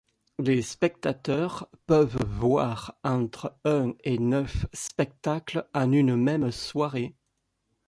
Les 0.39 0.63
spectateurs 0.63 1.69
peuvent 1.85 2.17
voir 2.27 2.97
entre 3.03 3.55
un 3.65 3.93
et 4.03 4.17
neuf 4.17 4.65
spectacles 4.73 5.67
en 5.75 5.91
une 5.91 6.15
même 6.15 6.49
soirée. 6.49 7.13